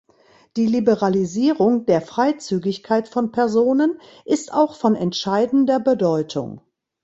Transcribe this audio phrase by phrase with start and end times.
[0.57, 6.61] Die Liberalisierung der Freizügigkeit von Personen ist auch von entscheidender Bedeutung.